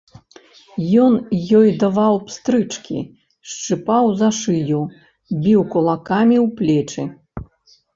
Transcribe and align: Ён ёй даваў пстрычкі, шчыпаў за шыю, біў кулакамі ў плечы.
Ён 1.03 1.13
ёй 1.59 1.69
даваў 1.83 2.15
пстрычкі, 2.31 2.99
шчыпаў 3.53 4.05
за 4.25 4.29
шыю, 4.41 4.83
біў 5.47 5.61
кулакамі 5.77 6.37
ў 6.45 6.47
плечы. 6.61 7.03